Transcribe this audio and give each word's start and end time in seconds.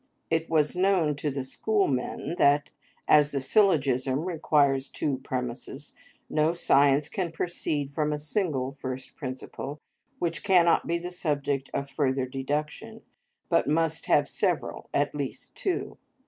It 0.31 0.49
was 0.49 0.75
known 0.75 1.15
to 1.17 1.29
the 1.29 1.43
schoolmen,(19) 1.43 2.37
that, 2.37 2.71
as 3.07 3.29
the 3.29 3.39
syllogism 3.39 4.21
requires 4.21 4.87
two 4.89 5.19
premises, 5.19 5.95
no 6.27 6.55
science 6.55 7.07
can 7.07 7.31
proceed 7.31 7.93
from 7.93 8.11
a 8.11 8.17
single 8.17 8.75
first 8.79 9.15
principle 9.15 9.79
which 10.17 10.43
cannot 10.43 10.87
be 10.87 10.97
the 10.97 11.11
subject 11.11 11.69
of 11.71 11.87
further 11.87 12.25
deduction, 12.25 13.03
but 13.47 13.67
must 13.69 14.07
have 14.07 14.27
several, 14.27 14.89
at 14.91 15.13
least 15.13 15.55
two. 15.55 15.99